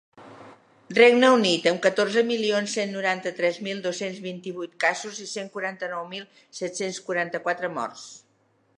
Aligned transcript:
Regne 0.99 1.27
Unit, 1.33 1.67
amb 1.71 1.81
catorze 1.83 2.23
milions 2.29 2.73
cent 2.79 2.95
noranta-tres 2.95 3.61
mil 3.67 3.83
dos-cents 3.85 4.19
vint-i-vuit 4.25 4.75
casos 4.87 5.23
i 5.27 5.29
cent 5.37 5.55
quaranta-nou 5.57 6.11
mil 6.17 6.29
set-cents 6.63 7.01
quaranta-quatre 7.11 7.75
morts. 7.81 8.09